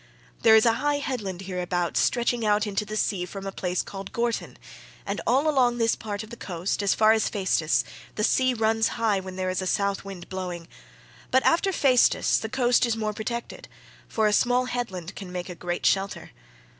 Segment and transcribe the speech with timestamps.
[0.41, 4.11] There is a high headland hereabouts stretching out into the sea from a place called
[4.11, 4.55] Gortyn,
[5.05, 7.83] and all along this part of the coast as far as Phaestus
[8.15, 10.67] the sea runs high when there is a south wind blowing,
[11.29, 13.67] but after Phaestus the coast is more protected,
[14.07, 16.31] for a small headland can make a great shelter.